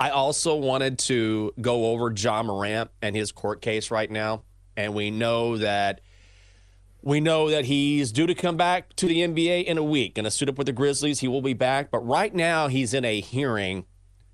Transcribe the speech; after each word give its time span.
I 0.00 0.10
also 0.10 0.56
wanted 0.56 0.98
to 1.00 1.52
go 1.60 1.86
over 1.86 2.12
Ja 2.12 2.42
Morant 2.42 2.90
and 3.02 3.16
his 3.16 3.32
court 3.32 3.60
case 3.60 3.90
right 3.90 4.10
now. 4.10 4.42
And 4.76 4.94
we 4.94 5.10
know 5.10 5.56
that 5.58 6.00
we 7.02 7.20
know 7.20 7.50
that 7.50 7.64
he's 7.64 8.12
due 8.12 8.26
to 8.26 8.34
come 8.34 8.56
back 8.56 8.94
to 8.96 9.06
the 9.06 9.20
NBA 9.20 9.64
in 9.64 9.78
a 9.78 9.82
week. 9.82 10.14
Going 10.14 10.24
to 10.24 10.30
suit 10.30 10.48
up 10.48 10.58
with 10.58 10.66
the 10.66 10.72
Grizzlies. 10.72 11.20
He 11.20 11.28
will 11.28 11.42
be 11.42 11.52
back. 11.52 11.90
But 11.90 12.06
right 12.06 12.34
now, 12.34 12.68
he's 12.68 12.94
in 12.94 13.04
a 13.04 13.20
hearing 13.20 13.86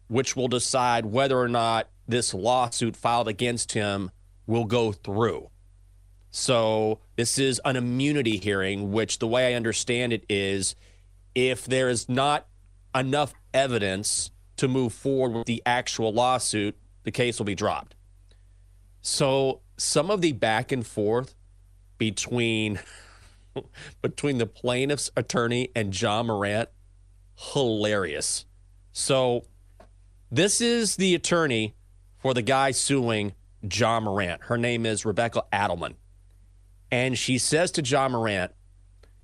which 0.09 0.37
will 0.37 0.49
decide 0.49 1.07
whether 1.07 1.39
or 1.39 1.49
not 1.49 1.89
this 2.07 2.35
lawsuit 2.35 2.97
filed 2.97 3.29
against 3.29 3.73
him 3.73 4.11
will 4.47 4.65
go 4.65 4.93
through. 4.93 5.51
So, 6.31 7.01
this 7.17 7.39
is 7.39 7.61
an 7.65 7.77
immunity 7.77 8.37
hearing, 8.39 8.93
which 8.93 9.19
the 9.19 9.29
way 9.29 9.53
I 9.53 9.57
understand 9.57 10.13
it 10.13 10.25
is 10.29 10.75
if 11.35 11.65
there 11.65 11.89
is 11.89 12.09
not 12.09 12.47
enough 12.95 13.35
evidence 13.55 14.31
to 14.57 14.69
move 14.69 14.93
forward 14.93 15.37
with 15.37 15.47
the 15.47 15.63
actual 15.67 16.13
lawsuit, 16.13 16.77
the 17.03 17.11
case 17.11 17.39
will 17.39 17.47
be 17.47 17.55
dropped. 17.55 17.95
So, 19.01 19.61
some 19.77 20.11
of 20.11 20.21
the 20.21 20.33
back 20.33 20.73
and 20.73 20.87
forth 20.87 21.35
between 21.99 22.81
between 24.03 24.39
the 24.39 24.47
plaintiff's 24.47 25.11
attorney 25.17 25.71
and 25.75 25.99
Ja 25.99 26.23
Morant 26.23 26.69
hilarious. 27.37 28.47
So, 28.93 29.45
this 30.31 30.61
is 30.61 30.97
the 30.97 31.15
attorney 31.15 31.75
for 32.19 32.35
the 32.35 32.43
guy 32.43 32.71
suing 32.71 33.35
Ja 33.63 34.01
Morant. 34.01 34.43
Her 34.45 34.59
name 34.59 34.87
is 34.87 35.05
Rebecca 35.05 35.45
Adelman. 35.53 35.95
And 36.91 37.19
she 37.19 37.39
says 37.39 37.71
to 37.73 37.83
Ja 37.83 38.09
Morant, 38.09 38.53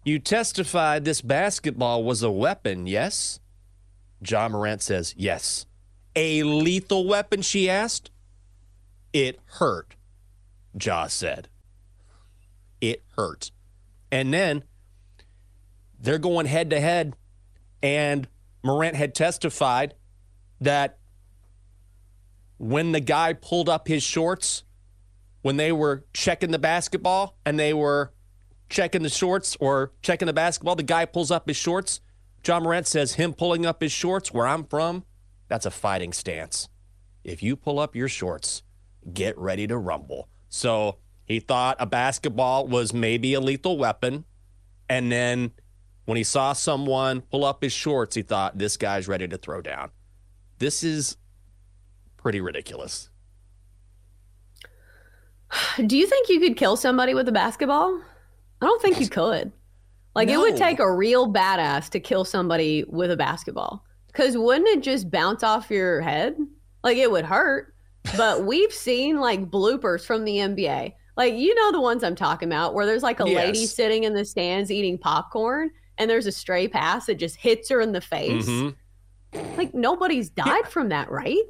You 0.04 0.18
testified 0.18 1.04
this 1.04 1.22
basketball 1.22 2.04
was 2.04 2.22
a 2.22 2.30
weapon, 2.30 2.86
yes? 2.86 3.40
Ja 4.26 4.48
Morant 4.48 4.82
says, 4.82 5.14
Yes. 5.16 5.66
A 6.16 6.42
lethal 6.42 7.06
weapon, 7.06 7.42
she 7.42 7.70
asked. 7.70 8.10
It 9.12 9.38
hurt, 9.46 9.96
Ja 10.80 11.06
said. 11.06 11.48
It 12.80 13.02
hurt. 13.16 13.50
And 14.10 14.32
then 14.32 14.64
they're 16.00 16.18
going 16.18 16.46
head 16.46 16.70
to 16.70 16.80
head, 16.80 17.14
and 17.82 18.26
Morant 18.62 18.96
had 18.96 19.14
testified 19.14 19.94
that 20.60 20.98
when 22.58 22.92
the 22.92 23.00
guy 23.00 23.32
pulled 23.32 23.68
up 23.68 23.88
his 23.88 24.02
shorts, 24.02 24.64
when 25.42 25.56
they 25.56 25.72
were 25.72 26.04
checking 26.12 26.50
the 26.50 26.58
basketball 26.58 27.36
and 27.46 27.58
they 27.58 27.72
were 27.72 28.12
checking 28.68 29.02
the 29.02 29.08
shorts 29.08 29.56
or 29.60 29.92
checking 30.02 30.26
the 30.26 30.32
basketball, 30.32 30.76
the 30.76 30.82
guy 30.82 31.04
pulls 31.06 31.30
up 31.30 31.48
his 31.48 31.56
shorts. 31.56 32.00
Ja 32.46 32.58
Morant 32.60 32.86
says, 32.86 33.14
him 33.14 33.34
pulling 33.34 33.66
up 33.66 33.82
his 33.82 33.92
shorts 33.92 34.32
where 34.32 34.46
I'm 34.46 34.64
from, 34.64 35.04
that's 35.48 35.66
a 35.66 35.70
fighting 35.70 36.12
stance. 36.12 36.68
If 37.22 37.42
you 37.42 37.56
pull 37.56 37.78
up 37.78 37.94
your 37.94 38.08
shorts, 38.08 38.62
get 39.12 39.36
ready 39.38 39.66
to 39.66 39.76
rumble. 39.76 40.28
So 40.48 40.96
he 41.24 41.40
thought 41.40 41.76
a 41.78 41.86
basketball 41.86 42.66
was 42.66 42.94
maybe 42.94 43.34
a 43.34 43.40
lethal 43.40 43.76
weapon. 43.76 44.24
And 44.88 45.12
then 45.12 45.52
when 46.06 46.16
he 46.16 46.24
saw 46.24 46.52
someone 46.54 47.20
pull 47.20 47.44
up 47.44 47.62
his 47.62 47.72
shorts, 47.72 48.16
he 48.16 48.22
thought, 48.22 48.58
this 48.58 48.76
guy's 48.76 49.06
ready 49.06 49.28
to 49.28 49.38
throw 49.38 49.60
down. 49.60 49.90
This 50.58 50.82
is 50.82 51.16
pretty 52.16 52.40
ridiculous. 52.40 53.10
Do 55.86 55.96
you 55.96 56.06
think 56.06 56.28
you 56.28 56.40
could 56.40 56.56
kill 56.56 56.76
somebody 56.76 57.14
with 57.14 57.28
a 57.28 57.32
basketball? 57.32 58.00
I 58.60 58.66
don't 58.66 58.82
think 58.82 59.00
you 59.00 59.08
could. 59.08 59.52
Like 60.14 60.28
no. 60.28 60.34
it 60.34 60.38
would 60.38 60.56
take 60.56 60.78
a 60.78 60.92
real 60.92 61.32
badass 61.32 61.88
to 61.90 62.00
kill 62.00 62.24
somebody 62.24 62.84
with 62.88 63.10
a 63.10 63.16
basketball. 63.16 63.84
Cause 64.12 64.36
wouldn't 64.36 64.68
it 64.68 64.82
just 64.82 65.10
bounce 65.10 65.42
off 65.42 65.70
your 65.70 66.00
head? 66.00 66.36
Like 66.82 66.96
it 66.96 67.10
would 67.10 67.24
hurt. 67.24 67.74
But 68.16 68.44
we've 68.46 68.72
seen 68.72 69.20
like 69.20 69.50
bloopers 69.50 70.04
from 70.04 70.24
the 70.24 70.36
NBA. 70.36 70.94
Like 71.16 71.34
you 71.34 71.54
know 71.54 71.72
the 71.72 71.80
ones 71.80 72.02
I'm 72.02 72.16
talking 72.16 72.48
about 72.48 72.74
where 72.74 72.86
there's 72.86 73.02
like 73.02 73.20
a 73.20 73.28
yes. 73.28 73.46
lady 73.46 73.66
sitting 73.66 74.04
in 74.04 74.14
the 74.14 74.24
stands 74.24 74.70
eating 74.70 74.98
popcorn 74.98 75.70
and 75.98 76.10
there's 76.10 76.26
a 76.26 76.32
stray 76.32 76.66
pass 76.66 77.06
that 77.06 77.16
just 77.16 77.36
hits 77.36 77.68
her 77.68 77.80
in 77.80 77.92
the 77.92 78.00
face. 78.00 78.46
Mm-hmm. 78.46 79.56
Like 79.56 79.74
nobody's 79.74 80.30
died 80.30 80.62
yeah. 80.64 80.68
from 80.68 80.88
that, 80.88 81.10
right? 81.10 81.44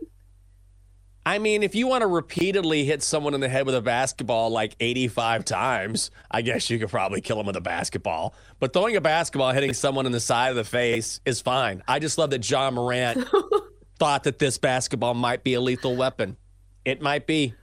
I 1.31 1.39
mean, 1.39 1.63
if 1.63 1.77
you 1.77 1.87
want 1.87 2.03
to 2.03 2.09
repeatedly 2.09 2.85
hit 2.85 3.05
someone 3.05 3.35
in 3.35 3.41
the 3.41 3.49
head 3.49 3.65
with 3.65 3.77
a 3.77 3.81
basketball 3.81 4.51
like 4.51 4.75
85 4.81 5.45
times, 5.45 6.11
I 6.29 6.43
guess 6.43 6.69
you 6.69 6.81
could 6.81 6.89
probably 6.89 7.21
kill 7.21 7.37
them 7.37 7.47
with 7.47 7.55
a 7.55 7.61
basketball. 7.61 8.35
But 8.59 8.73
throwing 8.73 8.97
a 8.97 9.01
basketball, 9.01 9.53
hitting 9.53 9.73
someone 9.73 10.07
in 10.07 10.13
the 10.13 10.19
side 10.19 10.49
of 10.49 10.57
the 10.57 10.65
face 10.65 11.21
is 11.25 11.41
fine. 11.41 11.85
I 11.87 12.01
just 12.01 12.19
love 12.19 12.31
that 12.31 12.51
Ja 12.51 12.73
Morant 12.73 13.29
thought 14.01 14.25
that 14.25 14.41
this 14.41 14.59
basketball 14.59 15.15
might 15.15 15.45
be 15.45 15.55
a 15.55 15.61
lethal 15.61 15.95
weapon. 15.95 16.37
It 16.85 17.01
might 17.01 17.29
be. 17.29 17.55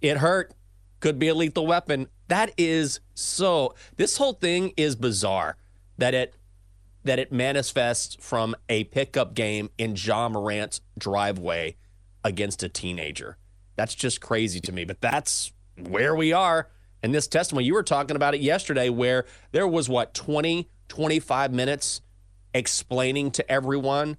It 0.00 0.18
hurt. 0.18 0.54
Could 1.00 1.18
be 1.18 1.26
a 1.26 1.34
lethal 1.34 1.66
weapon. 1.66 2.06
That 2.28 2.52
is 2.56 3.00
so. 3.14 3.74
This 3.96 4.16
whole 4.16 4.34
thing 4.34 4.74
is 4.76 4.94
bizarre 4.94 5.56
that 5.98 6.14
it 6.14 6.36
that 7.02 7.18
it 7.18 7.32
manifests 7.32 8.16
from 8.20 8.54
a 8.68 8.84
pickup 8.84 9.34
game 9.34 9.70
in 9.76 9.96
Ja 9.96 10.28
Morant's 10.28 10.80
driveway 10.96 11.74
against 12.24 12.62
a 12.62 12.68
teenager. 12.68 13.36
That's 13.76 13.94
just 13.94 14.20
crazy 14.20 14.60
to 14.60 14.72
me. 14.72 14.84
But 14.84 15.00
that's 15.00 15.52
where 15.76 16.14
we 16.14 16.32
are 16.32 16.68
in 17.02 17.12
this 17.12 17.26
testimony. 17.26 17.66
You 17.66 17.74
were 17.74 17.82
talking 17.82 18.16
about 18.16 18.34
it 18.34 18.40
yesterday 18.40 18.88
where 18.88 19.24
there 19.52 19.66
was 19.66 19.88
what 19.88 20.14
20, 20.14 20.68
25 20.88 21.52
minutes 21.52 22.00
explaining 22.54 23.30
to 23.32 23.50
everyone 23.50 24.16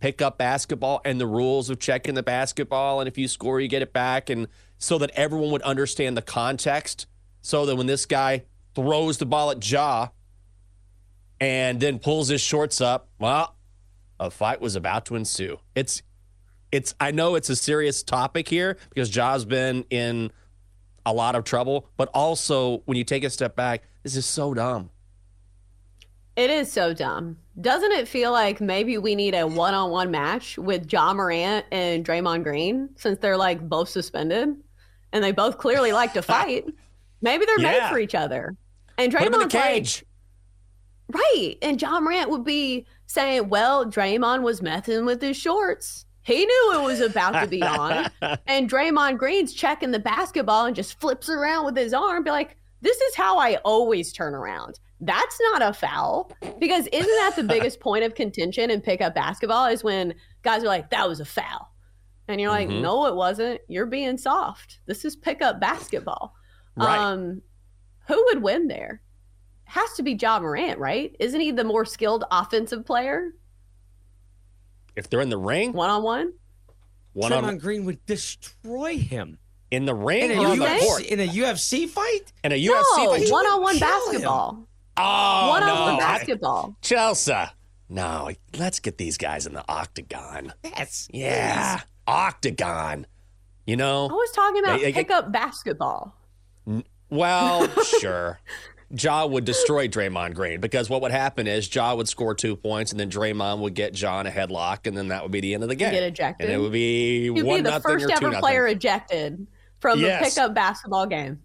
pick 0.00 0.20
up 0.20 0.38
basketball 0.38 1.00
and 1.04 1.20
the 1.20 1.26
rules 1.26 1.70
of 1.70 1.78
checking 1.78 2.14
the 2.14 2.22
basketball 2.22 3.00
and 3.00 3.08
if 3.08 3.16
you 3.16 3.28
score 3.28 3.60
you 3.60 3.68
get 3.68 3.82
it 3.82 3.92
back 3.92 4.28
and 4.28 4.48
so 4.78 4.98
that 4.98 5.10
everyone 5.14 5.50
would 5.50 5.62
understand 5.62 6.16
the 6.16 6.22
context 6.22 7.06
so 7.40 7.66
that 7.66 7.76
when 7.76 7.86
this 7.86 8.06
guy 8.06 8.42
throws 8.74 9.18
the 9.18 9.26
ball 9.26 9.50
at 9.50 9.70
Ja 9.70 10.08
and 11.40 11.80
then 11.80 11.98
pulls 11.98 12.28
his 12.28 12.40
shorts 12.40 12.80
up, 12.80 13.08
well, 13.18 13.56
a 14.18 14.30
fight 14.30 14.60
was 14.60 14.76
about 14.76 15.06
to 15.06 15.14
ensue. 15.14 15.58
It's 15.74 16.02
it's 16.74 16.92
I 17.00 17.12
know 17.12 17.36
it's 17.36 17.50
a 17.50 17.56
serious 17.56 18.02
topic 18.02 18.48
here 18.48 18.76
because 18.88 19.08
Ja's 19.08 19.44
been 19.44 19.84
in 19.90 20.32
a 21.06 21.12
lot 21.12 21.36
of 21.36 21.44
trouble, 21.44 21.88
but 21.96 22.08
also 22.12 22.78
when 22.86 22.98
you 22.98 23.04
take 23.04 23.22
a 23.22 23.30
step 23.30 23.54
back, 23.54 23.84
this 24.02 24.16
is 24.16 24.26
so 24.26 24.54
dumb. 24.54 24.90
It 26.34 26.50
is 26.50 26.72
so 26.72 26.92
dumb. 26.92 27.38
Doesn't 27.60 27.92
it 27.92 28.08
feel 28.08 28.32
like 28.32 28.60
maybe 28.60 28.98
we 28.98 29.14
need 29.14 29.36
a 29.36 29.46
one-on-one 29.46 30.10
match 30.10 30.58
with 30.58 30.92
Ja 30.92 31.14
Morant 31.14 31.64
and 31.70 32.04
Draymond 32.04 32.42
Green 32.42 32.88
since 32.96 33.20
they're 33.20 33.36
like 33.36 33.60
both 33.68 33.88
suspended 33.88 34.56
and 35.12 35.22
they 35.22 35.30
both 35.30 35.58
clearly 35.58 35.92
like 35.92 36.12
to 36.14 36.22
fight? 36.22 36.64
maybe 37.20 37.46
they're 37.46 37.60
yeah. 37.60 37.70
made 37.70 37.88
for 37.88 38.00
each 38.00 38.16
other. 38.16 38.56
And 38.98 39.12
Draymond's 39.12 39.54
like, 39.54 40.04
right. 41.12 41.56
And 41.62 41.80
Ja 41.80 42.00
Morant 42.00 42.30
would 42.30 42.44
be 42.44 42.86
saying, 43.06 43.48
"Well, 43.48 43.86
Draymond 43.86 44.42
was 44.42 44.60
messing 44.60 45.04
with 45.04 45.22
his 45.22 45.36
shorts." 45.36 46.04
He 46.24 46.44
knew 46.46 46.72
it 46.74 46.82
was 46.82 47.00
about 47.00 47.40
to 47.42 47.46
be 47.46 47.62
on. 47.62 48.10
and 48.46 48.68
Draymond 48.70 49.18
Green's 49.18 49.52
checking 49.52 49.90
the 49.90 49.98
basketball 49.98 50.66
and 50.66 50.74
just 50.74 50.98
flips 51.00 51.28
around 51.28 51.64
with 51.66 51.76
his 51.76 51.92
arm, 51.94 52.24
be 52.24 52.30
like, 52.30 52.56
this 52.80 52.98
is 53.00 53.14
how 53.14 53.38
I 53.38 53.56
always 53.64 54.12
turn 54.12 54.34
around. 54.34 54.78
That's 55.00 55.38
not 55.52 55.62
a 55.62 55.72
foul. 55.74 56.32
Because 56.58 56.86
isn't 56.92 57.16
that 57.16 57.34
the 57.36 57.42
biggest 57.54 57.78
point 57.80 58.04
of 58.04 58.14
contention 58.14 58.70
in 58.70 58.80
pickup 58.80 59.14
basketball 59.14 59.66
is 59.66 59.84
when 59.84 60.14
guys 60.42 60.62
are 60.62 60.68
like, 60.68 60.90
that 60.90 61.08
was 61.08 61.20
a 61.20 61.24
foul. 61.24 61.70
And 62.26 62.40
you're 62.40 62.50
like, 62.50 62.68
Mhm. 62.68 62.80
no, 62.80 63.04
it 63.06 63.14
wasn't. 63.14 63.60
You're 63.68 63.84
being 63.86 64.16
soft. 64.16 64.80
This 64.86 65.04
is 65.04 65.14
pickup 65.16 65.60
basketball. 65.60 66.34
Right. 66.74 66.96
Um, 66.98 67.42
who 68.08 68.22
would 68.26 68.42
win 68.42 68.68
there? 68.68 69.02
Has 69.64 69.92
to 69.94 70.02
be 70.02 70.12
Ja 70.14 70.40
Morant, 70.40 70.78
right? 70.78 71.14
Isn't 71.20 71.40
he 71.40 71.50
the 71.52 71.64
more 71.64 71.84
skilled 71.84 72.24
offensive 72.30 72.84
player, 72.86 73.32
if 74.96 75.08
they're 75.10 75.20
in 75.20 75.30
the 75.30 75.38
ring, 75.38 75.72
one 75.72 75.90
on 75.90 76.02
one? 76.02 76.32
one 77.12 77.30
Draymond 77.30 77.44
on 77.44 77.58
Green 77.58 77.84
would 77.84 78.04
destroy 78.06 78.96
him 78.98 79.38
in 79.70 79.84
the 79.86 79.94
ring 79.94 80.30
in 80.30 80.38
a, 80.38 80.40
or 80.42 80.46
on 80.48 80.58
the 80.58 80.64
UFC? 80.66 80.80
court. 80.80 81.02
In 81.04 81.20
a 81.20 81.28
UFC 81.28 81.88
fight. 81.88 82.32
In 82.42 82.52
a 82.52 82.56
No, 82.66 82.72
UFC 82.74 83.06
fight. 83.06 83.30
one 83.32 83.46
on 83.46 83.62
one 83.62 83.76
kill 83.78 83.88
him. 83.88 83.92
basketball. 84.06 84.66
Oh, 84.96 85.48
One 85.48 85.62
on 85.62 85.68
no. 85.68 85.82
one 85.82 85.94
I- 85.94 85.98
basketball. 85.98 86.76
Chelsa. 86.82 87.50
No, 87.88 88.30
let's 88.58 88.78
get 88.80 88.96
these 88.98 89.18
guys 89.18 89.46
in 89.46 89.52
the 89.54 89.64
octagon. 89.68 90.52
Yes. 90.64 91.08
Yeah. 91.12 91.80
Octagon. 92.06 93.06
You 93.66 93.76
know? 93.76 94.08
I 94.08 94.12
was 94.12 94.30
talking 94.32 94.62
about 94.62 94.78
They- 94.80 94.86
they 94.86 94.92
pickup 94.92 95.30
basketball. 95.32 96.14
Well, 97.10 97.68
sure. 98.00 98.40
Ja 99.02 99.26
would 99.26 99.44
destroy 99.44 99.88
Draymond 99.88 100.34
Green 100.34 100.60
because 100.60 100.88
what 100.90 101.02
would 101.02 101.10
happen 101.12 101.46
is 101.46 101.72
Ja 101.74 101.94
would 101.94 102.08
score 102.08 102.34
two 102.34 102.56
points 102.56 102.90
and 102.92 103.00
then 103.00 103.10
Draymond 103.10 103.60
would 103.60 103.74
get 103.74 104.00
Ja 104.00 104.20
in 104.20 104.26
a 104.26 104.30
headlock 104.30 104.86
and 104.86 104.96
then 104.96 105.08
that 105.08 105.22
would 105.22 105.32
be 105.32 105.40
the 105.40 105.54
end 105.54 105.62
of 105.62 105.68
the 105.68 105.74
game. 105.74 105.92
get 105.92 106.02
ejected. 106.02 106.46
And 106.46 106.54
it 106.54 106.58
would 106.58 106.72
be 106.72 107.24
You'd 107.24 107.42
one 107.44 107.62
be 107.62 107.70
the 107.70 107.80
first 107.80 108.10
ever 108.10 108.32
player 108.32 108.66
ejected 108.66 109.46
from 109.80 110.00
Yes. 110.00 110.34
the 110.34 110.40
pickup 110.40 110.54
basketball 110.54 111.06
game. 111.06 111.40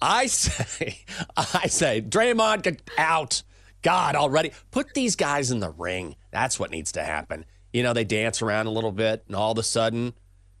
I 0.00 0.26
say, 0.26 0.98
I 1.36 1.66
say, 1.68 2.02
Draymond 2.02 2.62
get 2.62 2.82
out. 2.98 3.42
God 3.82 4.16
already 4.16 4.52
put 4.70 4.94
these 4.94 5.16
guys 5.16 5.50
in 5.50 5.60
the 5.60 5.70
ring. 5.70 6.16
That's 6.30 6.58
what 6.58 6.70
needs 6.70 6.92
to 6.92 7.02
happen. 7.02 7.44
You 7.72 7.82
know, 7.82 7.92
they 7.92 8.04
dance 8.04 8.40
around 8.40 8.66
a 8.66 8.70
little 8.70 8.92
bit, 8.92 9.24
and 9.26 9.36
all 9.36 9.52
of 9.52 9.58
a 9.58 9.62
sudden, 9.62 10.14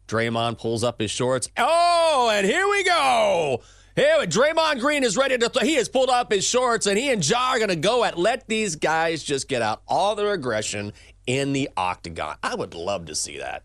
Draymond 0.08 0.58
pulls 0.58 0.84
up 0.84 1.00
his 1.00 1.10
shorts. 1.10 1.48
Oh, 1.56 2.30
and 2.32 2.46
here 2.46 2.68
we 2.68 2.84
go. 2.84 3.62
Here, 3.96 4.26
Draymond 4.26 4.80
Green 4.80 5.04
is 5.04 5.16
ready 5.16 5.38
to. 5.38 5.48
Th- 5.48 5.64
he 5.64 5.74
has 5.76 5.88
pulled 5.88 6.10
up 6.10 6.32
his 6.32 6.44
shorts, 6.44 6.86
and 6.86 6.98
he 6.98 7.10
and 7.10 7.26
Ja 7.26 7.50
are 7.52 7.58
going 7.58 7.68
to 7.68 7.76
go 7.76 8.02
at. 8.02 8.18
Let 8.18 8.48
these 8.48 8.74
guys 8.74 9.22
just 9.22 9.48
get 9.48 9.62
out 9.62 9.82
all 9.86 10.16
their 10.16 10.32
aggression 10.32 10.92
in 11.26 11.52
the 11.52 11.70
octagon. 11.76 12.36
I 12.42 12.56
would 12.56 12.74
love 12.74 13.06
to 13.06 13.14
see 13.14 13.38
that. 13.38 13.62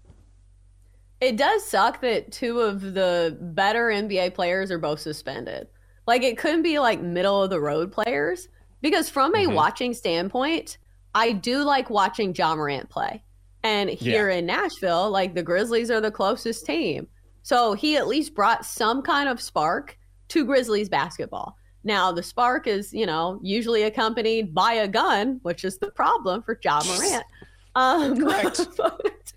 It 1.20 1.36
does 1.36 1.66
suck 1.66 2.00
that 2.02 2.32
two 2.32 2.60
of 2.62 2.94
the 2.94 3.38
better 3.42 3.88
NBA 3.88 4.34
players 4.36 4.72
are 4.72 4.78
both 4.78 5.00
suspended. 5.02 5.68
Like 6.08 6.24
it 6.24 6.38
couldn't 6.38 6.64
be 6.64 6.80
like 6.80 7.02
middle 7.02 7.44
of 7.44 7.50
the 7.50 7.60
road 7.60 7.92
players 7.92 8.48
because 8.82 9.10
from 9.10 9.36
a 9.36 9.46
Mhm. 9.46 9.54
watching 9.54 9.94
standpoint, 9.94 10.78
I 11.14 11.34
do 11.34 11.64
like 11.64 11.90
watching 11.90 12.34
Ja 12.34 12.56
Morant 12.56 12.90
play. 12.90 13.22
And 13.64 13.90
here 13.90 14.30
in 14.30 14.46
Nashville, 14.46 15.10
like 15.12 15.36
the 15.36 15.44
Grizzlies 15.44 15.92
are 15.92 16.00
the 16.00 16.10
closest 16.10 16.66
team. 16.66 17.08
So 17.42 17.74
he 17.74 17.98
at 17.98 18.08
least 18.08 18.34
brought 18.34 18.66
some 18.66 19.02
kind 19.02 19.28
of 19.28 19.42
spark 19.42 19.98
to 20.30 20.46
Grizzlies 20.46 20.90
basketball. 20.90 21.56
Now 21.84 22.12
the 22.12 22.24
spark 22.24 22.68
is, 22.68 22.94
you 22.94 23.06
know, 23.06 23.40
usually 23.42 23.84
accompanied 23.84 24.54
by 24.54 24.74
a 24.74 24.88
gun, 24.88 25.40
which 25.44 25.64
is 25.64 25.78
the 25.78 25.92
problem 25.92 26.42
for 26.44 26.60
Ja 26.64 26.82
Morant. 26.86 27.24
Um, 27.76 28.18
Correct. 28.20 28.58
but, 28.78 29.34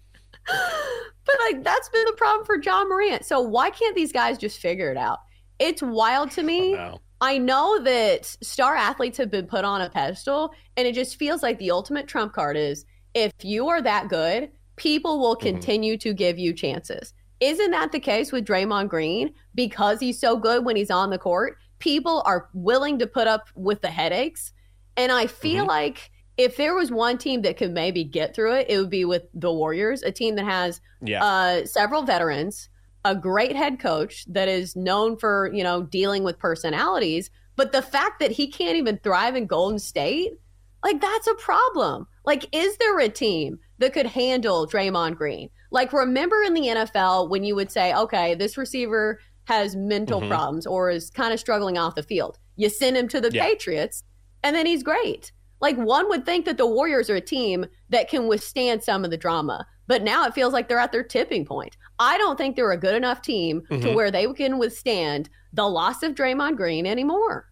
but 0.47 1.37
like 1.47 1.63
that's 1.63 1.89
been 1.91 2.05
the 2.07 2.15
problem 2.17 2.45
for 2.47 2.61
Ja 2.61 2.85
Morant. 2.85 3.25
So 3.25 3.41
why 3.41 3.71
can't 3.71 3.95
these 3.95 4.11
guys 4.11 4.39
just 4.39 4.59
figure 4.59 4.91
it 4.91 4.97
out? 4.97 5.19
It's 5.59 5.83
wild 5.83 6.31
to 6.33 6.43
me. 6.43 6.73
No. 6.73 6.99
I 7.21 7.39
know 7.39 7.79
that 7.85 8.25
star 8.43 8.75
athletes 8.75 9.19
have 9.19 9.31
been 9.31 9.47
put 9.47 9.65
on 9.65 9.81
a 9.81 9.91
pedestal, 9.91 10.53
and 10.77 10.89
it 10.89 10.95
just 10.95 11.17
feels 11.17 11.43
like 11.43 11.59
the 11.59 11.71
ultimate 11.71 12.09
trump 12.09 12.33
card 12.33 12.57
is 12.57 12.85
if 13.15 13.33
you 13.43 13.69
are 13.69 13.81
that 13.83 14.09
good, 14.09 14.51
people 14.77 15.21
will 15.21 15.37
Mm-hmm. 15.37 15.47
continue 15.47 15.97
to 15.99 16.13
give 16.15 16.39
you 16.39 16.53
chances. 16.53 17.15
Isn't 17.43 17.73
that 17.73 17.91
the 17.91 17.99
case 17.99 18.31
with 18.31 18.47
Draymond 18.47 18.89
Green? 18.89 19.35
Because 19.53 19.99
he's 19.99 20.21
so 20.21 20.37
good 20.37 20.65
when 20.65 20.77
he's 20.77 20.93
on 20.93 21.11
the 21.11 21.19
court, 21.19 21.59
people 21.81 22.23
are 22.25 22.49
willing 22.55 23.01
to 23.01 23.07
put 23.09 23.27
up 23.27 23.49
with 23.57 23.83
the 23.83 23.91
headaches. 23.91 24.53
And 24.97 25.11
I 25.11 25.27
feel 25.27 25.65
Mhm. 25.65 25.69
like 25.69 26.11
if 26.39 26.57
there 26.57 26.73
was 26.75 26.93
one 26.93 27.19
team 27.19 27.43
that 27.43 27.57
could 27.57 27.73
maybe 27.73 28.05
get 28.05 28.33
through 28.33 28.55
it, 28.55 28.67
it 28.71 28.79
would 28.79 28.91
be 28.91 29.05
with 29.05 29.25
the 29.35 29.53
Warriors, 29.53 30.05
a 30.05 30.13
team 30.13 30.37
that 30.37 30.45
has 30.45 30.81
Yeah. 31.03 31.25
uh, 31.25 31.67
several 31.67 32.03
veterans, 32.03 32.69
a 33.05 33.17
great 33.17 33.57
head 33.57 33.81
coach 33.81 34.25
that 34.29 34.47
is 34.47 34.77
known 34.77 35.17
for 35.17 35.51
you 35.53 35.65
know 35.65 35.83
dealing 35.83 36.23
with 36.23 36.39
personalities. 36.39 37.29
But 37.57 37.73
the 37.73 37.83
fact 37.83 38.21
that 38.21 38.31
he 38.31 38.47
can't 38.47 38.77
even 38.77 38.99
thrive 38.99 39.35
in 39.35 39.47
Golden 39.47 39.81
State, 39.81 40.39
like 40.85 41.01
that's 41.01 41.27
a 41.27 41.35
problem. 41.35 42.07
Like, 42.25 42.47
is 42.53 42.77
there 42.77 43.01
a 43.01 43.09
team 43.09 43.59
that 43.79 43.93
could 43.93 44.07
handle 44.07 44.69
Draymond 44.69 45.17
Green? 45.17 45.51
Like, 45.73 45.93
remember 45.93 46.43
in 46.43 46.55
the 46.55 46.69
NFL 46.69 47.29
when 47.31 47.43
you 47.45 47.55
would 47.57 47.71
say, 47.73 47.95
okay, 47.95 48.35
this 48.35 48.57
receiver 48.57 49.19
has 49.45 49.75
mental 49.75 50.21
Mhm. 50.21 50.29
problems 50.29 50.67
or 50.67 50.91
is 50.91 51.11
kind 51.11 51.33
of 51.33 51.41
struggling 51.41 51.77
off 51.79 51.95
the 51.97 52.03
field. 52.03 52.39
You 52.57 52.69
send 52.69 52.97
him 52.97 53.09
to 53.09 53.21
the 53.21 53.33
Yeah. 53.33 53.45
Patriots, 53.45 54.05
and 54.45 54.55
then 54.55 54.67
he's 54.67 54.83
great. 54.83 55.33
Like 55.61 55.77
one 55.77 56.09
would 56.09 56.25
think 56.27 56.45
that 56.45 56.59
the 56.59 56.67
Warriors 56.67 57.09
are 57.09 57.17
a 57.17 57.21
team 57.21 57.67
that 57.89 58.09
can 58.09 58.29
withstand 58.29 58.83
some 58.85 59.05
of 59.05 59.11
the 59.11 59.17
drama, 59.17 59.67
but 59.87 60.03
now 60.03 60.27
it 60.27 60.35
feels 60.35 60.53
like 60.53 60.69
they're 60.69 60.79
at 60.79 60.93
their 60.93 61.03
tipping 61.03 61.45
point. 61.47 61.77
I 61.99 62.19
don't 62.19 62.37
think 62.37 62.55
they're 62.55 62.71
a 62.73 62.77
good 62.77 62.95
enough 62.95 63.23
team 63.23 63.63
to 63.71 63.79
Mhm. 63.79 63.95
where 63.95 64.11
they 64.11 64.27
can 64.35 64.59
withstand 64.59 65.31
the 65.53 65.69
loss 65.69 66.03
of 66.03 66.15
Draymond 66.15 66.57
Green 66.57 66.85
anymore. 66.87 67.51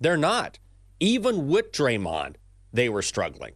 They're 0.00 0.16
not. 0.16 0.58
Even 1.00 1.48
with 1.48 1.72
Draymond, 1.72 2.36
they 2.72 2.88
were 2.88 3.02
struggling. 3.02 3.54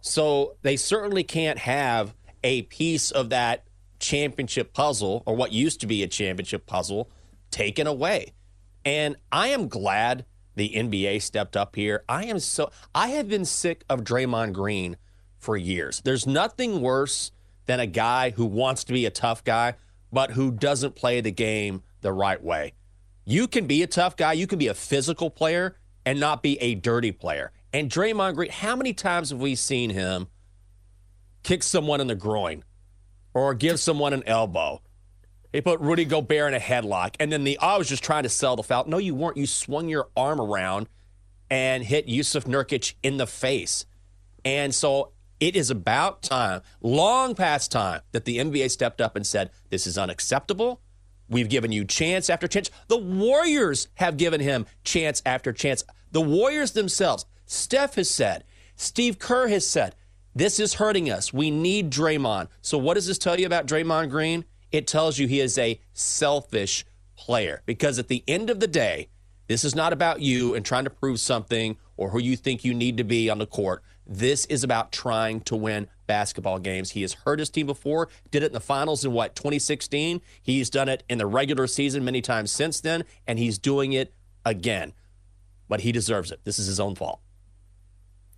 So 0.00 0.56
they 0.62 0.76
certainly 0.76 1.24
can't 1.24 1.58
have 1.60 2.14
a 2.42 2.62
piece 2.62 3.10
of 3.10 3.30
that 3.30 3.64
championship 3.98 4.72
puzzle 4.72 5.22
or 5.26 5.34
what 5.34 5.52
used 5.52 5.80
to 5.80 5.86
be 5.86 6.02
a 6.02 6.08
championship 6.08 6.66
puzzle 6.66 7.10
taken 7.50 7.86
away. 7.86 8.32
And 8.84 9.16
I 9.32 9.48
am 9.48 9.68
glad 9.68 10.24
the 10.54 10.72
NBA 10.74 11.22
stepped 11.22 11.56
up 11.56 11.76
here. 11.76 12.04
I 12.08 12.24
am 12.26 12.38
so 12.38 12.70
I 12.94 13.08
have 13.08 13.28
been 13.28 13.44
sick 13.44 13.84
of 13.88 14.04
Draymond 14.04 14.52
Green 14.52 14.96
for 15.38 15.56
years. 15.56 16.00
There's 16.04 16.26
nothing 16.26 16.80
worse 16.80 17.30
than 17.66 17.80
a 17.80 17.86
guy 17.86 18.30
who 18.30 18.46
wants 18.46 18.84
to 18.84 18.92
be 18.92 19.06
a 19.06 19.10
tough 19.10 19.44
guy 19.44 19.74
but 20.10 20.32
who 20.32 20.50
doesn't 20.50 20.94
play 20.94 21.20
the 21.20 21.30
game 21.30 21.82
the 22.00 22.12
right 22.12 22.42
way. 22.42 22.72
You 23.24 23.46
can 23.46 23.66
be 23.66 23.82
a 23.82 23.86
tough 23.86 24.16
guy, 24.16 24.32
you 24.32 24.46
can 24.46 24.58
be 24.58 24.68
a 24.68 24.74
physical 24.74 25.30
player 25.30 25.76
and 26.06 26.18
not 26.18 26.42
be 26.42 26.58
a 26.60 26.74
dirty 26.74 27.12
player. 27.12 27.52
And 27.72 27.90
Draymond 27.90 28.34
Green, 28.34 28.50
how 28.50 28.74
many 28.74 28.94
times 28.94 29.30
have 29.30 29.40
we 29.40 29.54
seen 29.54 29.90
him 29.90 30.28
kick 31.48 31.62
someone 31.62 31.98
in 31.98 32.06
the 32.08 32.14
groin 32.14 32.62
or 33.32 33.54
give 33.54 33.80
someone 33.80 34.12
an 34.12 34.22
elbow? 34.26 34.82
He 35.50 35.62
put 35.62 35.80
Rudy 35.80 36.04
Gobert 36.04 36.52
in 36.52 36.54
a 36.54 36.62
headlock, 36.62 37.14
and 37.18 37.32
then 37.32 37.44
the 37.44 37.58
oh, 37.62 37.68
I 37.68 37.78
was 37.78 37.88
just 37.88 38.04
trying 38.04 38.24
to 38.24 38.28
sell 38.28 38.54
the 38.54 38.62
foul. 38.62 38.84
No, 38.86 38.98
you 38.98 39.14
weren't. 39.14 39.38
You 39.38 39.46
swung 39.46 39.88
your 39.88 40.08
arm 40.14 40.42
around 40.42 40.88
and 41.48 41.82
hit 41.82 42.06
Jusuf 42.06 42.44
Nurkic 42.44 42.94
in 43.02 43.16
the 43.16 43.26
face. 43.26 43.86
And 44.44 44.74
so 44.74 45.12
it 45.40 45.56
is 45.56 45.70
about 45.70 46.22
time, 46.22 46.60
long 46.82 47.34
past 47.34 47.72
time, 47.72 48.02
that 48.12 48.26
the 48.26 48.38
NBA 48.38 48.70
stepped 48.70 49.00
up 49.00 49.16
and 49.16 49.26
said, 49.26 49.50
This 49.70 49.86
is 49.86 49.96
unacceptable. 49.96 50.82
We've 51.30 51.48
given 51.48 51.72
you 51.72 51.86
chance 51.86 52.28
after 52.28 52.46
chance. 52.46 52.70
The 52.88 52.98
Warriors 52.98 53.88
have 53.94 54.18
given 54.18 54.40
him 54.40 54.66
chance 54.84 55.22
after 55.24 55.54
chance. 55.54 55.82
The 56.12 56.20
Warriors 56.20 56.72
themselves, 56.72 57.24
Steph 57.46 57.94
has 57.94 58.10
said, 58.10 58.44
Steve 58.76 59.18
Kerr 59.18 59.48
has 59.48 59.66
said, 59.66 59.94
this 60.38 60.60
is 60.60 60.74
hurting 60.74 61.10
us. 61.10 61.32
We 61.32 61.50
need 61.50 61.90
Draymond. 61.90 62.48
So, 62.62 62.78
what 62.78 62.94
does 62.94 63.06
this 63.06 63.18
tell 63.18 63.38
you 63.38 63.46
about 63.46 63.66
Draymond 63.66 64.10
Green? 64.10 64.44
It 64.70 64.86
tells 64.86 65.18
you 65.18 65.26
he 65.26 65.40
is 65.40 65.58
a 65.58 65.80
selfish 65.94 66.84
player 67.16 67.62
because 67.66 67.98
at 67.98 68.08
the 68.08 68.22
end 68.28 68.48
of 68.48 68.60
the 68.60 68.66
day, 68.66 69.08
this 69.48 69.64
is 69.64 69.74
not 69.74 69.92
about 69.92 70.20
you 70.20 70.54
and 70.54 70.64
trying 70.64 70.84
to 70.84 70.90
prove 70.90 71.18
something 71.18 71.76
or 71.96 72.10
who 72.10 72.20
you 72.20 72.36
think 72.36 72.64
you 72.64 72.74
need 72.74 72.98
to 72.98 73.04
be 73.04 73.28
on 73.28 73.38
the 73.38 73.46
court. 73.46 73.82
This 74.06 74.44
is 74.46 74.62
about 74.62 74.92
trying 74.92 75.40
to 75.42 75.56
win 75.56 75.88
basketball 76.06 76.58
games. 76.58 76.90
He 76.90 77.02
has 77.02 77.14
hurt 77.14 77.38
his 77.38 77.50
team 77.50 77.66
before, 77.66 78.08
did 78.30 78.42
it 78.42 78.46
in 78.46 78.52
the 78.52 78.60
finals 78.60 79.04
in 79.04 79.12
what, 79.12 79.34
2016? 79.34 80.20
He's 80.40 80.70
done 80.70 80.88
it 80.88 81.02
in 81.08 81.18
the 81.18 81.26
regular 81.26 81.66
season 81.66 82.04
many 82.04 82.20
times 82.20 82.52
since 82.52 82.80
then, 82.80 83.04
and 83.26 83.38
he's 83.38 83.58
doing 83.58 83.92
it 83.92 84.14
again. 84.44 84.92
But 85.68 85.80
he 85.80 85.92
deserves 85.92 86.30
it. 86.30 86.40
This 86.44 86.58
is 86.58 86.66
his 86.66 86.80
own 86.80 86.94
fault. 86.94 87.20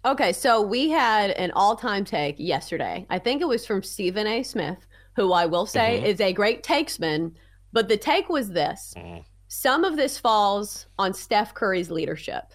Okay, 0.04 0.32
so 0.32 0.62
we 0.62 0.88
had 0.88 1.30
an 1.32 1.50
all 1.54 1.76
time 1.76 2.04
take 2.04 2.36
yesterday. 2.38 3.06
I 3.10 3.18
think 3.18 3.42
it 3.42 3.48
was 3.48 3.66
from 3.66 3.82
Stephen 3.82 4.26
A. 4.26 4.42
Smith, 4.42 4.86
who 5.16 5.32
I 5.32 5.44
will 5.46 5.66
say 5.66 6.00
Mhm. 6.00 6.06
is 6.06 6.20
a 6.20 6.32
great 6.32 6.62
takesman. 6.62 7.34
But 7.72 7.88
the 7.88 7.96
take 7.98 8.28
was 8.28 8.50
this 8.50 8.94
Mhm. 8.96 9.24
some 9.48 9.84
of 9.84 9.96
this 9.96 10.18
falls 10.18 10.86
on 10.98 11.12
Steph 11.12 11.52
Curry's 11.54 11.90
leadership. 11.90 12.54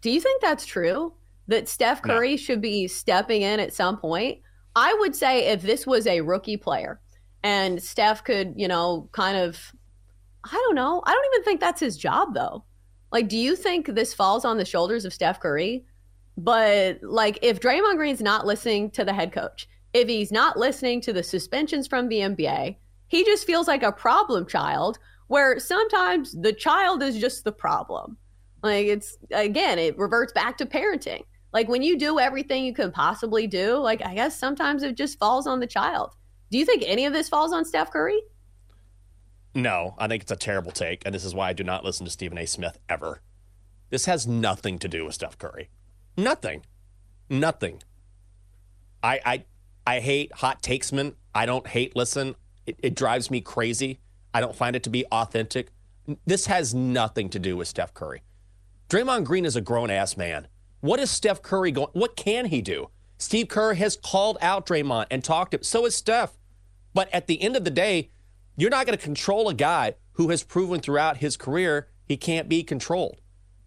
Do 0.00 0.10
you 0.10 0.20
think 0.20 0.42
that's 0.42 0.66
true? 0.66 1.14
That 1.46 1.68
Steph 1.68 2.04
No. 2.04 2.14
Curry 2.14 2.36
should 2.36 2.60
be 2.60 2.88
stepping 2.88 3.42
in 3.42 3.60
at 3.60 3.72
some 3.72 3.96
point? 3.98 4.40
I 4.74 4.92
would 4.94 5.14
say 5.14 5.46
if 5.48 5.62
this 5.62 5.86
was 5.86 6.06
a 6.06 6.22
rookie 6.22 6.56
player 6.56 7.00
and 7.44 7.80
Steph 7.82 8.24
could, 8.24 8.54
you 8.56 8.66
know, 8.66 9.08
kind 9.12 9.36
of, 9.36 9.72
I 10.44 10.52
don't 10.52 10.74
know. 10.74 11.02
I 11.06 11.12
don't 11.12 11.34
even 11.34 11.44
think 11.44 11.60
that's 11.60 11.80
his 11.80 11.96
job, 11.96 12.34
though. 12.34 12.64
Like, 13.12 13.28
do 13.28 13.36
you 13.36 13.54
think 13.54 13.86
this 13.86 14.14
falls 14.14 14.44
on 14.44 14.56
the 14.56 14.64
shoulders 14.64 15.04
of 15.04 15.12
Steph 15.14 15.38
Curry? 15.38 15.84
But 16.36 17.02
like, 17.02 17.38
if 17.42 17.60
Draymond 17.60 17.96
Green's 17.96 18.22
not 18.22 18.46
listening 18.46 18.90
to 18.92 19.04
the 19.04 19.12
head 19.12 19.32
coach, 19.32 19.68
if 19.92 20.08
he's 20.08 20.32
not 20.32 20.58
listening 20.58 21.00
to 21.02 21.12
the 21.12 21.22
suspensions 21.22 21.86
from 21.86 22.08
the 22.08 22.20
NBA, 22.20 22.76
he 23.08 23.24
just 23.24 23.46
feels 23.46 23.68
like 23.68 23.82
a 23.82 23.92
problem 23.92 24.46
child 24.46 24.98
where 25.28 25.58
sometimes 25.60 26.32
the 26.32 26.52
child 26.52 27.02
is 27.02 27.18
just 27.18 27.44
the 27.44 27.52
problem. 27.52 28.16
Like 28.62 28.86
it's 28.86 29.18
again, 29.30 29.78
it 29.78 29.98
reverts 29.98 30.32
back 30.32 30.56
to 30.58 30.66
parenting. 30.66 31.24
Like 31.52 31.68
when 31.68 31.82
you 31.82 31.98
do 31.98 32.18
everything 32.18 32.64
you 32.64 32.72
can 32.72 32.90
possibly 32.92 33.46
do, 33.46 33.76
like 33.76 34.04
I 34.04 34.14
guess 34.14 34.38
sometimes 34.38 34.82
it 34.82 34.96
just 34.96 35.18
falls 35.18 35.46
on 35.46 35.60
the 35.60 35.66
child. 35.66 36.14
Do 36.50 36.58
you 36.58 36.64
think 36.64 36.84
any 36.86 37.06
of 37.06 37.12
this 37.12 37.28
falls 37.28 37.52
on 37.52 37.64
Steph 37.64 37.90
Curry? 37.90 38.20
No, 39.54 39.94
I 39.98 40.08
think 40.08 40.22
it's 40.22 40.32
a 40.32 40.36
terrible 40.36 40.70
take, 40.72 41.02
and 41.04 41.14
this 41.14 41.24
is 41.24 41.34
why 41.34 41.50
I 41.50 41.52
do 41.52 41.64
not 41.64 41.84
listen 41.84 42.06
to 42.06 42.10
Stephen 42.10 42.38
A. 42.38 42.46
Smith 42.46 42.78
ever. 42.88 43.20
This 43.90 44.06
has 44.06 44.26
nothing 44.26 44.78
to 44.78 44.88
do 44.88 45.04
with 45.04 45.14
Steph 45.14 45.36
Curry. 45.36 45.68
Nothing. 46.16 46.64
Nothing. 47.28 47.82
I 49.02 49.20
I 49.24 49.44
I 49.86 50.00
hate 50.00 50.32
hot 50.34 50.62
takesmen. 50.62 51.14
I 51.34 51.46
don't 51.46 51.66
hate 51.66 51.96
listen. 51.96 52.34
It, 52.66 52.78
it 52.82 52.94
drives 52.94 53.30
me 53.30 53.40
crazy. 53.40 54.00
I 54.34 54.40
don't 54.40 54.54
find 54.54 54.76
it 54.76 54.82
to 54.84 54.90
be 54.90 55.04
authentic. 55.06 55.70
This 56.26 56.46
has 56.46 56.74
nothing 56.74 57.28
to 57.30 57.38
do 57.38 57.56
with 57.56 57.68
Steph 57.68 57.94
Curry. 57.94 58.22
Draymond 58.88 59.24
Green 59.24 59.44
is 59.44 59.56
a 59.56 59.60
grown 59.60 59.90
ass 59.90 60.16
man. 60.16 60.48
What 60.80 61.00
is 61.00 61.10
Steph 61.10 61.42
Curry 61.42 61.70
going? 61.70 61.88
What 61.92 62.16
can 62.16 62.46
he 62.46 62.60
do? 62.60 62.90
Steve 63.18 63.48
Kerr 63.48 63.74
has 63.74 63.96
called 63.96 64.36
out 64.42 64.66
Draymond 64.66 65.06
and 65.10 65.22
talked 65.22 65.52
to 65.52 65.58
him. 65.58 65.62
So 65.62 65.86
is 65.86 65.94
Steph. 65.94 66.36
But 66.92 67.08
at 67.14 67.26
the 67.26 67.40
end 67.40 67.56
of 67.56 67.64
the 67.64 67.70
day, 67.70 68.10
you're 68.56 68.70
not 68.70 68.84
going 68.84 68.98
to 68.98 69.02
control 69.02 69.48
a 69.48 69.54
guy 69.54 69.94
who 70.14 70.28
has 70.28 70.42
proven 70.42 70.80
throughout 70.80 71.18
his 71.18 71.36
career 71.36 71.88
he 72.04 72.16
can't 72.16 72.48
be 72.48 72.62
controlled. 72.62 73.21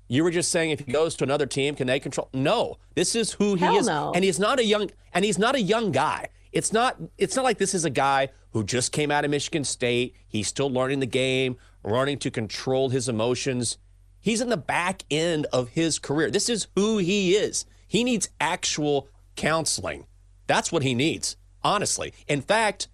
You 0.07 0.23
were 0.23 0.31
just 0.31 0.51
saying 0.51 0.71
if 0.71 0.81
he 0.81 0.91
goes 0.91 1.15
to 1.15 1.23
another 1.23 1.45
team, 1.45 1.75
can 1.75 1.87
they 1.87 1.99
control? 1.99 2.29
No, 2.33 2.77
this 2.95 3.15
is 3.15 3.33
who 3.33 3.55
he 3.55 3.65
Hell 3.65 3.77
is, 3.77 3.87
no. 3.87 4.11
and 4.13 4.23
he's 4.23 4.39
not 4.39 4.59
a 4.59 4.63
young 4.65 4.91
and 5.13 5.25
he's 5.25 5.39
not 5.39 5.55
a 5.55 5.61
young 5.61 5.91
guy. 5.91 6.29
It's 6.51 6.71
not. 6.71 6.97
It's 7.17 7.35
not 7.35 7.43
like 7.43 7.57
this 7.57 7.73
is 7.73 7.85
a 7.85 7.89
guy 7.89 8.29
who 8.51 8.63
just 8.63 8.91
came 8.91 9.11
out 9.11 9.25
of 9.25 9.31
Michigan 9.31 9.63
State. 9.63 10.15
He's 10.27 10.47
still 10.47 10.69
learning 10.69 10.99
the 10.99 11.05
game, 11.05 11.57
learning 11.83 12.19
to 12.19 12.31
control 12.31 12.89
his 12.89 13.09
emotions. 13.09 13.77
He's 14.21 14.41
in 14.41 14.49
the 14.49 14.57
back 14.57 15.03
end 15.11 15.47
of 15.51 15.69
his 15.69 15.99
career. 15.99 16.31
This 16.31 16.49
is 16.49 16.67
who 16.75 16.97
he 16.99 17.33
is. 17.35 17.65
He 17.87 18.03
needs 18.03 18.29
actual 18.39 19.07
counseling. 19.35 20.05
That's 20.47 20.71
what 20.71 20.83
he 20.83 20.93
needs, 20.95 21.35
honestly. 21.63 22.13
In 22.27 22.41
fact, 22.41 22.87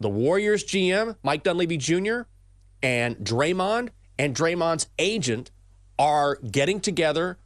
the 0.00 0.08
Warriors 0.10 0.64
GM, 0.64 1.16
Mike 1.22 1.42
Dunleavy 1.42 1.76
Jr., 1.76 2.22
and 2.82 3.16
Draymond 3.18 3.90
and 4.18 4.34
Draymond's 4.34 4.88
agent 4.98 5.50
are 5.98 6.36
getting 6.36 6.80
together 6.80 7.38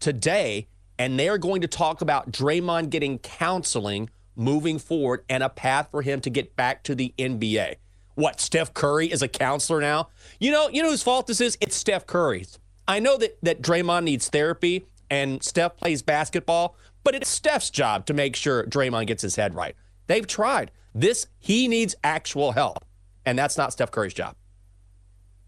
today 0.00 0.68
and 0.98 1.18
they're 1.18 1.38
going 1.38 1.60
to 1.60 1.68
talk 1.68 2.00
about 2.00 2.30
Draymond 2.30 2.90
getting 2.90 3.18
counseling 3.18 4.10
moving 4.36 4.78
forward 4.78 5.24
and 5.28 5.42
a 5.42 5.48
path 5.48 5.88
for 5.90 6.02
him 6.02 6.20
to 6.20 6.30
get 6.30 6.56
back 6.56 6.82
to 6.84 6.94
the 6.94 7.14
NBA. 7.18 7.76
What, 8.14 8.40
Steph 8.40 8.74
Curry 8.74 9.10
is 9.10 9.22
a 9.22 9.28
counselor 9.28 9.80
now? 9.80 10.08
You 10.38 10.52
know, 10.52 10.68
you 10.68 10.82
know 10.82 10.90
whose 10.90 11.02
fault 11.02 11.26
this 11.26 11.40
is? 11.40 11.58
It's 11.60 11.74
Steph 11.74 12.06
Curry's. 12.06 12.58
I 12.86 13.00
know 13.00 13.16
that 13.16 13.38
that 13.42 13.62
Draymond 13.62 14.04
needs 14.04 14.28
therapy 14.28 14.86
and 15.10 15.42
Steph 15.42 15.76
plays 15.76 16.02
basketball, 16.02 16.76
but 17.02 17.14
it's 17.14 17.28
Steph's 17.28 17.70
job 17.70 18.06
to 18.06 18.14
make 18.14 18.36
sure 18.36 18.64
Draymond 18.64 19.06
gets 19.06 19.22
his 19.22 19.36
head 19.36 19.54
right. 19.54 19.74
They've 20.06 20.26
tried. 20.26 20.70
This 20.94 21.26
he 21.38 21.66
needs 21.66 21.94
actual 22.04 22.52
help, 22.52 22.84
and 23.26 23.38
that's 23.38 23.58
not 23.58 23.72
Steph 23.72 23.90
Curry's 23.90 24.14
job. 24.14 24.36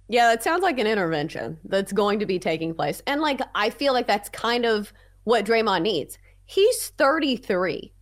Yeah, 0.08 0.28
that 0.28 0.42
sounds 0.42 0.62
like 0.62 0.78
an 0.78 0.86
intervention 0.86 1.58
that's 1.64 1.92
going 1.92 2.20
to 2.20 2.26
be 2.26 2.38
taking 2.38 2.74
place. 2.74 3.02
And 3.06 3.20
like 3.20 3.40
I 3.54 3.70
feel 3.70 3.92
like 3.92 4.06
that's 4.06 4.28
kind 4.28 4.64
of 4.64 4.92
what 5.24 5.44
Draymond 5.44 5.82
needs. 5.82 6.18
He's 6.44 6.88
33. 6.90 7.92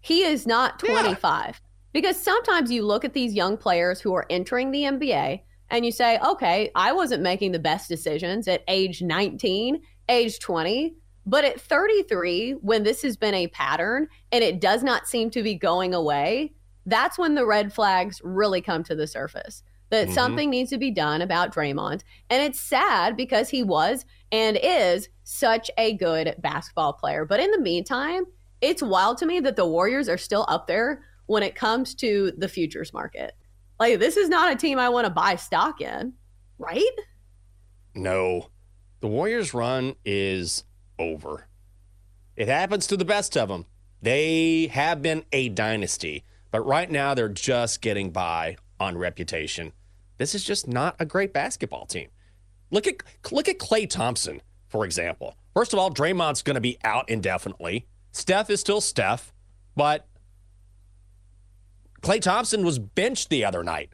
He 0.00 0.22
is 0.24 0.46
not 0.46 0.82
Yeah. 0.84 1.00
25. 1.02 1.60
Because 1.92 2.16
sometimes 2.18 2.72
you 2.72 2.84
look 2.84 3.04
at 3.04 3.12
these 3.12 3.34
young 3.34 3.56
players 3.56 4.00
who 4.00 4.14
are 4.14 4.26
entering 4.30 4.70
the 4.70 4.84
NBA 4.84 5.42
and 5.70 5.84
you 5.84 5.92
say, 5.92 6.18
"Okay, 6.18 6.70
I 6.74 6.92
wasn't 6.92 7.22
making 7.22 7.52
the 7.52 7.58
best 7.58 7.88
decisions 7.88 8.48
at 8.48 8.64
age 8.66 9.02
19, 9.02 9.80
age 10.08 10.38
20, 10.40 10.96
but 11.26 11.44
at 11.44 11.60
33 11.60 12.52
when 12.62 12.82
this 12.82 13.02
has 13.02 13.16
been 13.16 13.34
a 13.34 13.46
pattern 13.48 14.08
and 14.32 14.42
it 14.42 14.60
does 14.60 14.82
not 14.82 15.06
seem 15.06 15.30
to 15.30 15.42
be 15.42 15.54
going 15.54 15.94
away, 15.94 16.54
that's 16.86 17.18
when 17.18 17.34
the 17.34 17.46
red 17.46 17.72
flags 17.72 18.20
really 18.24 18.60
come 18.60 18.82
to 18.84 18.96
the 18.96 19.06
surface 19.06 19.62
that 19.92 20.08
Mhm. 20.08 20.14
something 20.14 20.48
needs 20.48 20.70
to 20.70 20.78
be 20.78 20.90
done 20.90 21.20
about 21.20 21.54
Draymond. 21.54 22.00
And 22.30 22.42
it's 22.42 22.58
sad 22.58 23.14
because 23.14 23.50
he 23.50 23.62
was 23.62 24.06
and 24.32 24.58
is 24.60 25.10
such 25.22 25.70
a 25.76 25.92
good 25.92 26.34
basketball 26.38 26.94
player. 26.94 27.26
But 27.26 27.40
in 27.40 27.50
the 27.50 27.60
meantime, 27.60 28.24
it's 28.62 28.82
wild 28.82 29.18
to 29.18 29.26
me 29.26 29.38
that 29.40 29.56
the 29.56 29.66
Warriors 29.66 30.08
are 30.08 30.16
still 30.16 30.46
up 30.48 30.66
there 30.66 31.04
when 31.26 31.42
it 31.42 31.54
comes 31.54 31.94
to 31.96 32.32
the 32.38 32.48
futures 32.48 32.94
market. 32.94 33.34
Like, 33.78 33.98
this 33.98 34.16
is 34.16 34.30
not 34.30 34.50
a 34.50 34.56
team 34.56 34.78
I 34.78 34.88
want 34.88 35.04
to 35.04 35.10
buy 35.10 35.36
stock 35.36 35.82
in, 35.82 36.14
right? 36.58 36.82
No. 37.94 38.48
The 39.00 39.08
Warriors' 39.08 39.52
run 39.52 39.96
is 40.06 40.64
over. 40.98 41.48
It 42.34 42.48
happens 42.48 42.86
to 42.86 42.96
the 42.96 43.04
best 43.04 43.36
of 43.36 43.50
them. 43.50 43.66
They 44.00 44.68
have 44.68 45.02
been 45.02 45.26
a 45.32 45.50
dynasty, 45.50 46.24
but 46.50 46.62
right 46.62 46.90
now 46.90 47.12
they're 47.12 47.28
just 47.28 47.82
getting 47.82 48.10
by 48.10 48.56
on 48.80 48.96
reputation. 48.96 49.74
This 50.18 50.34
is 50.34 50.44
just 50.44 50.68
not 50.68 50.96
a 50.98 51.04
great 51.04 51.32
basketball 51.32 51.86
team. 51.86 52.08
Look 52.70 52.86
at 52.86 52.96
look 53.30 53.48
at 53.48 53.58
Klay 53.58 53.88
Thompson, 53.88 54.40
for 54.68 54.84
example. 54.84 55.36
First 55.54 55.72
of 55.72 55.78
all, 55.78 55.92
Draymond's 55.92 56.42
going 56.42 56.54
to 56.54 56.60
be 56.60 56.78
out 56.84 57.08
indefinitely. 57.10 57.86
Steph 58.12 58.50
is 58.50 58.60
still 58.60 58.80
Steph, 58.80 59.32
but 59.76 60.06
Klay 62.02 62.20
Thompson 62.20 62.64
was 62.64 62.78
benched 62.78 63.30
the 63.30 63.44
other 63.44 63.62
night 63.62 63.90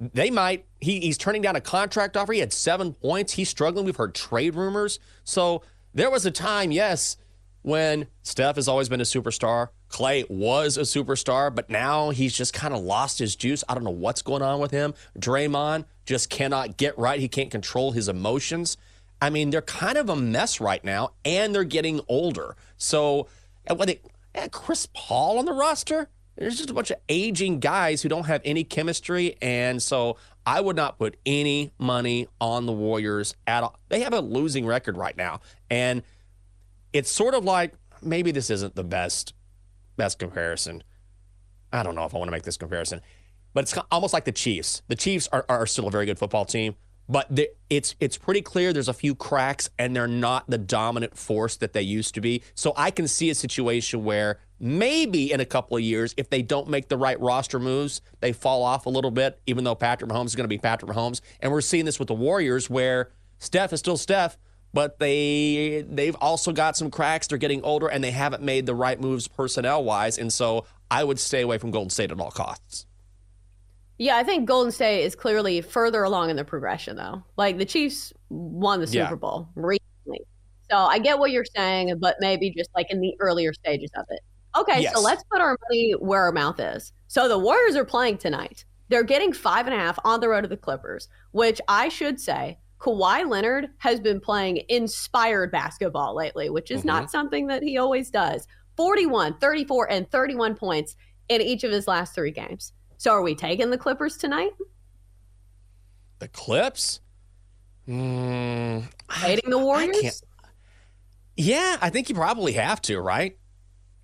they 0.00 0.30
might 0.30 0.64
he, 0.80 0.98
he's 1.00 1.18
turning 1.18 1.42
down 1.42 1.54
a 1.54 1.60
contract 1.60 2.16
offer 2.16 2.32
he 2.32 2.40
had 2.40 2.52
seven 2.52 2.94
points 2.94 3.34
he's 3.34 3.48
struggling 3.48 3.84
we've 3.84 3.96
heard 3.96 4.14
trade 4.14 4.54
rumors 4.54 4.98
so 5.24 5.62
there 5.92 6.10
was 6.10 6.24
a 6.24 6.30
time 6.30 6.72
yes 6.72 7.16
when 7.62 8.06
steph 8.22 8.56
has 8.56 8.66
always 8.66 8.88
been 8.88 9.00
a 9.00 9.04
superstar 9.04 9.68
Klay 9.90 10.28
was 10.30 10.76
a 10.76 10.82
superstar 10.82 11.54
but 11.54 11.68
now 11.68 12.10
he's 12.10 12.34
just 12.34 12.54
kind 12.54 12.72
of 12.72 12.80
lost 12.80 13.18
his 13.18 13.36
juice 13.36 13.62
i 13.68 13.74
don't 13.74 13.84
know 13.84 13.90
what's 13.90 14.22
going 14.22 14.42
on 14.42 14.60
with 14.60 14.70
him 14.70 14.94
draymond 15.18 15.84
just 16.06 16.30
cannot 16.30 16.76
get 16.76 16.96
right 16.98 17.20
he 17.20 17.28
can't 17.28 17.50
control 17.50 17.92
his 17.92 18.08
emotions 18.08 18.76
i 19.20 19.28
mean 19.28 19.50
they're 19.50 19.62
kind 19.62 19.98
of 19.98 20.08
a 20.08 20.16
mess 20.16 20.60
right 20.60 20.84
now 20.84 21.10
and 21.24 21.54
they're 21.54 21.64
getting 21.64 22.00
older 22.08 22.56
so 22.76 23.26
when 23.74 23.88
they 23.88 24.00
and 24.34 24.52
chris 24.52 24.88
paul 24.94 25.38
on 25.38 25.44
the 25.44 25.52
roster 25.52 26.08
there's 26.40 26.56
just 26.56 26.70
a 26.70 26.74
bunch 26.74 26.90
of 26.90 26.96
aging 27.10 27.60
guys 27.60 28.00
who 28.00 28.08
don't 28.08 28.24
have 28.24 28.40
any 28.46 28.64
chemistry. 28.64 29.36
And 29.42 29.82
so 29.82 30.16
I 30.46 30.60
would 30.60 30.74
not 30.74 30.98
put 30.98 31.18
any 31.26 31.70
money 31.78 32.28
on 32.40 32.64
the 32.64 32.72
Warriors 32.72 33.34
at 33.46 33.62
all. 33.62 33.78
They 33.90 34.00
have 34.00 34.14
a 34.14 34.20
losing 34.20 34.64
record 34.64 34.96
right 34.96 35.16
now. 35.16 35.42
And 35.68 36.02
it's 36.94 37.10
sort 37.10 37.34
of 37.34 37.44
like 37.44 37.74
maybe 38.02 38.32
this 38.32 38.48
isn't 38.48 38.74
the 38.74 38.84
best 38.84 39.34
best 40.00 40.18
comparison. 40.18 40.82
I 41.74 41.82
don't 41.82 41.94
know 41.94 42.06
if 42.06 42.14
I 42.14 42.18
want 42.18 42.28
to 42.28 42.32
make 42.32 42.44
this 42.44 42.56
comparison, 42.56 43.02
but 43.52 43.64
it's 43.64 43.76
almost 43.92 44.14
like 44.14 44.24
the 44.24 44.32
Chiefs. 44.32 44.80
The 44.88 44.96
Chiefs 44.96 45.28
are, 45.30 45.44
are 45.46 45.66
still 45.66 45.88
a 45.88 45.90
very 45.90 46.06
good 46.06 46.18
football 46.18 46.46
team, 46.46 46.74
but 47.06 47.28
it's 47.68 47.94
it's 48.00 48.16
pretty 48.16 48.40
clear 48.40 48.72
there's 48.72 48.88
a 48.88 48.94
few 48.94 49.14
cracks 49.14 49.68
and 49.78 49.94
they're 49.94 50.08
not 50.08 50.48
the 50.48 50.56
dominant 50.56 51.18
force 51.18 51.58
that 51.58 51.74
they 51.74 51.82
used 51.82 52.14
to 52.14 52.22
be. 52.22 52.42
So 52.54 52.72
I 52.78 52.90
can 52.90 53.06
see 53.08 53.28
a 53.28 53.34
situation 53.34 54.02
where 54.02 54.38
maybe 54.58 55.32
in 55.32 55.40
a 55.40 55.44
couple 55.44 55.76
of 55.76 55.82
years, 55.82 56.14
if 56.16 56.30
they 56.30 56.40
don't 56.40 56.70
make 56.70 56.88
the 56.88 56.96
right 56.96 57.20
roster 57.20 57.58
moves, 57.58 58.00
they 58.20 58.32
fall 58.32 58.62
off 58.62 58.86
a 58.86 58.90
little 58.90 59.10
bit. 59.10 59.38
Even 59.46 59.64
though 59.64 59.74
Patrick 59.74 60.10
Mahomes 60.10 60.28
is 60.28 60.34
going 60.34 60.44
to 60.44 60.48
be 60.48 60.56
Patrick 60.56 60.90
Mahomes, 60.90 61.20
and 61.40 61.52
we're 61.52 61.60
seeing 61.60 61.84
this 61.84 61.98
with 61.98 62.08
the 62.08 62.14
Warriors, 62.14 62.70
where 62.70 63.10
Steph 63.38 63.74
is 63.74 63.80
still 63.80 63.98
Steph, 63.98 64.38
but 64.72 64.98
they 64.98 65.84
they've 65.88 66.16
also 66.16 66.52
got 66.52 66.76
some 66.76 66.90
cracks. 66.90 67.26
They're 67.26 67.38
getting 67.38 67.62
older 67.62 67.88
and 67.88 68.02
they 68.02 68.10
haven't 68.10 68.42
made 68.42 68.66
the 68.66 68.74
right 68.74 69.00
moves 69.00 69.28
personnel 69.28 69.82
wise, 69.84 70.18
and 70.18 70.32
so 70.32 70.64
I 70.90 71.04
would 71.04 71.18
stay 71.18 71.40
away 71.42 71.58
from 71.58 71.70
Golden 71.70 71.90
State 71.90 72.10
at 72.10 72.20
all 72.20 72.30
costs. 72.30 72.86
Yeah, 73.98 74.16
I 74.16 74.24
think 74.24 74.46
Golden 74.48 74.72
State 74.72 75.04
is 75.04 75.14
clearly 75.14 75.60
further 75.60 76.02
along 76.02 76.30
in 76.30 76.36
the 76.36 76.44
progression, 76.44 76.96
though. 76.96 77.22
Like 77.36 77.58
the 77.58 77.66
Chiefs 77.66 78.12
won 78.30 78.80
the 78.80 78.86
Yeah. 78.86 79.04
Super 79.06 79.16
Bowl 79.16 79.48
recently. 79.54 80.20
So 80.70 80.76
I 80.78 80.98
get 80.98 81.18
what 81.18 81.32
you're 81.32 81.44
saying, 81.44 81.98
but 81.98 82.16
maybe 82.20 82.50
just 82.50 82.70
like 82.74 82.90
in 82.90 83.00
the 83.00 83.14
earlier 83.20 83.52
stages 83.52 83.90
of 83.96 84.06
it. 84.08 84.20
Okay, 84.56 84.80
Yes. 84.82 84.94
so 84.94 85.00
let's 85.00 85.22
put 85.30 85.40
our 85.40 85.56
money 85.68 85.92
where 85.98 86.22
our 86.22 86.32
mouth 86.32 86.58
is. 86.58 86.92
So 87.08 87.28
the 87.28 87.38
Warriors 87.38 87.76
are 87.76 87.84
playing 87.84 88.18
tonight. 88.18 88.64
They're 88.88 89.02
getting 89.04 89.32
five 89.32 89.66
and 89.66 89.74
a 89.74 89.78
half 89.78 89.98
on 90.04 90.20
the 90.20 90.28
road 90.28 90.40
to 90.42 90.48
the 90.48 90.56
Clippers, 90.56 91.08
which 91.32 91.60
I 91.68 91.88
should 91.88 92.18
say, 92.20 92.58
Kawhi 92.80 93.28
Leonard 93.28 93.68
has 93.78 94.00
been 94.00 94.20
playing 94.20 94.62
inspired 94.68 95.52
basketball 95.52 96.14
lately, 96.16 96.48
which 96.48 96.70
is 96.70 96.84
not 96.84 97.10
something 97.10 97.46
that 97.48 97.62
he 97.62 97.76
always 97.78 98.10
does. 98.10 98.46
41, 98.76 99.38
34, 99.38 99.90
and 99.90 100.10
31 100.10 100.54
points 100.54 100.96
in 101.28 101.42
each 101.42 101.62
of 101.62 101.70
his 101.70 101.86
last 101.86 102.14
three 102.14 102.30
games. 102.30 102.72
So 102.96 103.10
are 103.12 103.22
we 103.22 103.34
taking 103.34 103.68
the 103.70 103.76
Clippers 103.78 104.16
tonight? 104.16 104.52
The 106.20 106.28
Clips? 106.28 107.00
Mm, 107.86 108.84
Hating 109.12 109.50
the 109.50 109.58
Warriors? 109.58 110.00
can't- 110.00 110.22
Yeah, 111.36 111.76
I 111.80 111.90
think 111.90 112.08
you 112.08 112.14
probably 112.14 112.52
have 112.54 112.80
to, 112.82 112.98
right? 113.00 113.38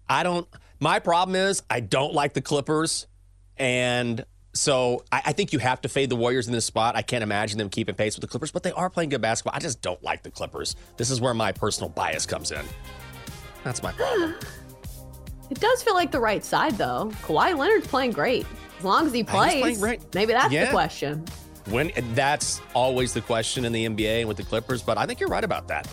I 0.08 0.22
don't. 0.22 0.46
My 0.80 0.98
problem 0.98 1.34
is 1.36 1.62
I 1.70 1.80
don't 1.80 2.12
like 2.14 2.34
the 2.34 2.40
Clippers, 2.42 3.06
and 3.56 4.24
so 4.56 5.04
I, 5.12 5.22
I, 5.26 5.32
think 5.32 5.52
you 5.52 5.58
have 5.58 5.80
to 5.82 5.88
fade 5.88 6.10
the 6.10 6.16
Warriors 6.16 6.46
in 6.46 6.52
this 6.52 6.64
spot. 6.64 6.96
I 6.96 7.02
can't 7.02 7.22
imagine 7.22 7.58
them 7.58 7.68
keeping 7.68 7.94
pace 7.94 8.16
with 8.16 8.22
the 8.22 8.28
Clippers, 8.28 8.50
but 8.50 8.62
they 8.62 8.72
are 8.72 8.90
playing 8.90 9.10
good 9.10 9.20
basketball. 9.20 9.56
I 9.56 9.60
just 9.60 9.82
don't 9.82 10.02
like 10.02 10.22
the 10.22 10.30
Clippers. 10.30 10.76
This 10.96 11.10
is 11.10 11.20
where 11.20 11.34
my 11.34 11.52
personal 11.52 11.88
bias 11.90 12.26
comes 12.26 12.52
in. 12.52 12.64
That's 13.64 13.82
my 13.82 13.92
problem. 13.92 14.34
It 15.48 15.60
does 15.60 15.80
feel 15.80 15.94
like 15.94 16.10
the 16.10 16.18
right 16.18 16.44
side, 16.44 16.76
though. 16.76 17.12
Kawhi 17.22 17.56
Leonard's 17.56 17.86
playing 17.86 18.10
great. 18.10 18.44
As 18.78 18.84
long 18.84 19.06
as 19.06 19.12
he 19.12 19.22
plays, 19.22 19.80
maybe 20.12 20.32
that's 20.32 20.52
yeah. 20.52 20.64
the 20.64 20.70
question. 20.72 21.24
When 21.66 21.92
that's 22.14 22.60
always 22.74 23.12
the 23.12 23.20
question 23.20 23.64
in 23.64 23.72
the 23.72 23.86
NBA 23.86 24.20
and 24.20 24.28
with 24.28 24.36
the 24.36 24.42
Clippers, 24.42 24.82
but 24.82 24.98
I 24.98 25.06
think 25.06 25.20
you're 25.20 25.28
right 25.28 25.44
about 25.44 25.68
that. 25.68 25.92